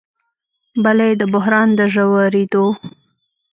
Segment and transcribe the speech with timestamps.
[0.83, 2.65] بله یې د بحران د ژورېدو